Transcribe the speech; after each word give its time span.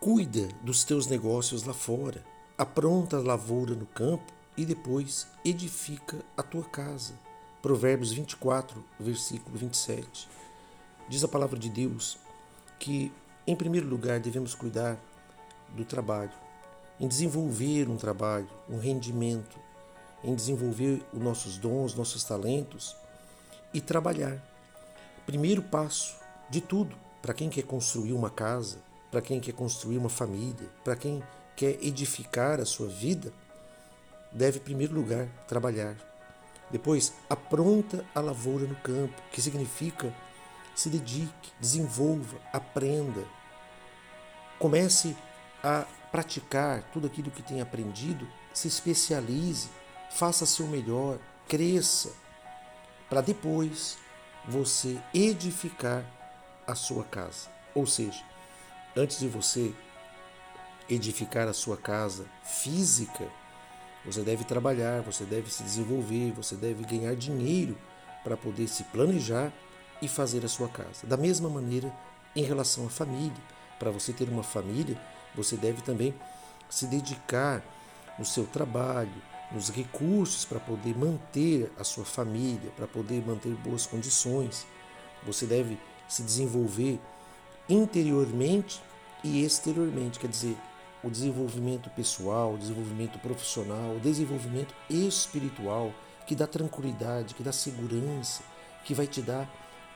Cuida 0.00 0.48
dos 0.62 0.82
teus 0.82 1.06
negócios 1.06 1.64
lá 1.64 1.74
fora, 1.74 2.24
apronta 2.56 3.18
a 3.18 3.20
lavoura 3.20 3.74
no 3.74 3.84
campo 3.84 4.32
e 4.56 4.64
depois 4.64 5.26
edifica 5.44 6.16
a 6.34 6.42
tua 6.42 6.64
casa. 6.64 7.12
Provérbios 7.60 8.10
24, 8.10 8.82
versículo 8.98 9.58
27. 9.58 10.26
Diz 11.06 11.22
a 11.22 11.28
palavra 11.28 11.58
de 11.58 11.68
Deus 11.68 12.16
que, 12.78 13.12
em 13.46 13.54
primeiro 13.54 13.86
lugar, 13.86 14.18
devemos 14.20 14.54
cuidar 14.54 14.98
do 15.76 15.84
trabalho, 15.84 16.32
em 16.98 17.06
desenvolver 17.06 17.86
um 17.86 17.98
trabalho, 17.98 18.48
um 18.70 18.78
rendimento, 18.78 19.58
em 20.24 20.34
desenvolver 20.34 21.04
os 21.12 21.20
nossos 21.20 21.58
dons, 21.58 21.94
nossos 21.94 22.24
talentos 22.24 22.96
e 23.74 23.82
trabalhar. 23.82 24.42
Primeiro 25.26 25.60
passo 25.60 26.16
de 26.48 26.62
tudo, 26.62 26.96
para 27.20 27.34
quem 27.34 27.50
quer 27.50 27.64
construir 27.64 28.14
uma 28.14 28.30
casa, 28.30 28.78
para 29.10 29.20
quem 29.20 29.40
quer 29.40 29.52
construir 29.52 29.98
uma 29.98 30.08
família, 30.08 30.68
para 30.84 30.96
quem 30.96 31.22
quer 31.56 31.78
edificar 31.82 32.60
a 32.60 32.64
sua 32.64 32.88
vida, 32.88 33.32
deve, 34.32 34.58
em 34.58 34.62
primeiro 34.62 34.94
lugar, 34.94 35.26
trabalhar. 35.48 35.96
Depois, 36.70 37.12
apronta 37.28 38.04
a 38.14 38.20
lavoura 38.20 38.66
no 38.66 38.76
campo, 38.76 39.20
que 39.32 39.42
significa 39.42 40.14
se 40.74 40.88
dedique, 40.88 41.52
desenvolva, 41.58 42.38
aprenda. 42.52 43.24
Comece 44.58 45.16
a 45.62 45.84
praticar 46.10 46.82
tudo 46.92 47.06
aquilo 47.06 47.30
que 47.30 47.42
tem 47.42 47.60
aprendido, 47.60 48.26
se 48.54 48.68
especialize, 48.68 49.68
faça 50.10 50.46
seu 50.46 50.66
melhor, 50.66 51.18
cresça, 51.48 52.12
para 53.08 53.20
depois 53.20 53.98
você 54.46 54.98
edificar 55.12 56.04
a 56.66 56.74
sua 56.74 57.04
casa. 57.04 57.48
Ou 57.74 57.86
seja, 57.86 58.24
antes 58.96 59.18
de 59.18 59.28
você 59.28 59.72
edificar 60.88 61.48
a 61.48 61.52
sua 61.52 61.76
casa 61.76 62.26
física, 62.42 63.28
você 64.04 64.22
deve 64.22 64.44
trabalhar, 64.44 65.02
você 65.02 65.24
deve 65.24 65.52
se 65.52 65.62
desenvolver, 65.62 66.32
você 66.32 66.54
deve 66.54 66.84
ganhar 66.84 67.14
dinheiro 67.14 67.76
para 68.24 68.36
poder 68.36 68.66
se 68.68 68.84
planejar 68.84 69.52
e 70.00 70.08
fazer 70.08 70.44
a 70.44 70.48
sua 70.48 70.68
casa. 70.68 71.06
Da 71.06 71.16
mesma 71.16 71.48
maneira, 71.48 71.92
em 72.34 72.42
relação 72.42 72.86
à 72.86 72.90
família, 72.90 73.42
para 73.78 73.90
você 73.90 74.12
ter 74.12 74.28
uma 74.28 74.42
família, 74.42 75.00
você 75.34 75.56
deve 75.56 75.82
também 75.82 76.14
se 76.68 76.86
dedicar 76.86 77.62
no 78.18 78.24
seu 78.24 78.46
trabalho, 78.46 79.12
nos 79.52 79.68
recursos 79.70 80.44
para 80.44 80.60
poder 80.60 80.96
manter 80.96 81.70
a 81.78 81.84
sua 81.84 82.04
família, 82.04 82.70
para 82.76 82.86
poder 82.86 83.24
manter 83.26 83.52
boas 83.56 83.86
condições. 83.86 84.66
Você 85.24 85.44
deve 85.46 85.78
se 86.08 86.22
desenvolver 86.22 87.00
interiormente 87.70 88.82
e 89.22 89.44
exteriormente, 89.44 90.18
quer 90.18 90.28
dizer, 90.28 90.56
o 91.02 91.10
desenvolvimento 91.10 91.88
pessoal, 91.90 92.54
o 92.54 92.58
desenvolvimento 92.58 93.18
profissional, 93.18 93.96
o 93.96 94.00
desenvolvimento 94.00 94.74
espiritual, 94.88 95.92
que 96.26 96.34
dá 96.34 96.46
tranquilidade, 96.46 97.34
que 97.34 97.42
dá 97.42 97.52
segurança, 97.52 98.42
que 98.84 98.94
vai 98.94 99.06
te 99.06 99.22
dar 99.22 99.48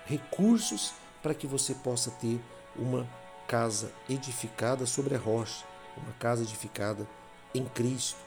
recursos 0.06 0.92
para 1.22 1.34
que 1.34 1.46
você 1.46 1.74
possa 1.74 2.10
ter 2.10 2.40
uma 2.76 3.08
casa 3.46 3.92
edificada 4.08 4.86
sobre 4.86 5.14
a 5.14 5.18
rocha, 5.18 5.64
uma 5.96 6.12
casa 6.12 6.42
edificada 6.42 7.06
em 7.54 7.64
Cristo. 7.66 8.18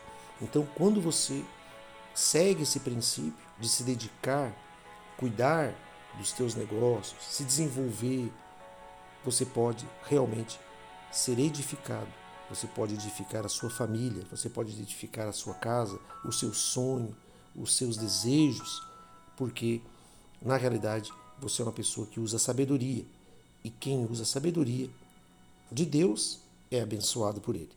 Então, 0.42 0.68
quando 0.76 1.02
você 1.02 1.44
segue 2.14 2.64
esse 2.64 2.80
princípio 2.80 3.34
de 3.60 3.68
se 3.68 3.84
dedicar, 3.84 4.52
cuidar 5.18 5.74
dos 6.18 6.32
teus 6.32 6.56
negócios, 6.56 7.18
se 7.22 7.44
desenvolver, 7.44 8.32
você 9.28 9.46
pode 9.46 9.86
realmente 10.06 10.58
ser 11.12 11.38
edificado. 11.38 12.08
Você 12.50 12.66
pode 12.66 12.94
edificar 12.94 13.46
a 13.46 13.50
sua 13.50 13.70
família, 13.70 14.24
você 14.32 14.48
pode 14.48 14.72
edificar 14.72 15.28
a 15.28 15.34
sua 15.34 15.54
casa, 15.54 16.00
o 16.24 16.32
seu 16.32 16.54
sonho, 16.54 17.14
os 17.54 17.76
seus 17.76 17.98
desejos, 17.98 18.82
porque 19.36 19.82
na 20.42 20.56
realidade 20.56 21.12
você 21.38 21.62
é 21.62 21.66
uma 21.66 21.74
pessoa 21.74 22.08
que 22.08 22.22
usa 22.22 22.40
sabedoria. 22.40 23.06
E 23.66 23.70
quem 23.70 24.06
usa 24.06 24.24
sabedoria 24.24 24.90
de 25.70 25.86
Deus 25.86 26.40
é 26.72 26.80
abençoado 26.80 27.42
por 27.42 27.54
Ele. 27.54 27.76